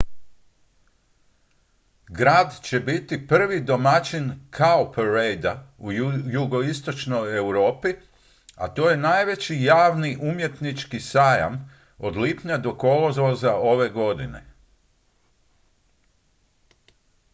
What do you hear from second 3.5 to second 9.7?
domaćin cowparadea u jugoistočnoj europi a to je najveći